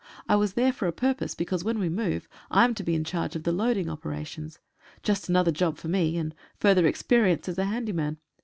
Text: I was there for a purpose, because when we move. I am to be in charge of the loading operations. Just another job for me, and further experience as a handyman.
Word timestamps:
I 0.27 0.35
was 0.35 0.53
there 0.53 0.73
for 0.73 0.87
a 0.87 0.91
purpose, 0.91 1.35
because 1.35 1.63
when 1.63 1.77
we 1.77 1.87
move. 1.87 2.27
I 2.49 2.63
am 2.63 2.73
to 2.73 2.81
be 2.83 2.95
in 2.95 3.03
charge 3.03 3.35
of 3.35 3.43
the 3.43 3.51
loading 3.51 3.87
operations. 3.87 4.57
Just 5.03 5.29
another 5.29 5.51
job 5.51 5.77
for 5.77 5.89
me, 5.89 6.17
and 6.17 6.33
further 6.59 6.87
experience 6.87 7.47
as 7.47 7.59
a 7.59 7.65
handyman. 7.65 8.17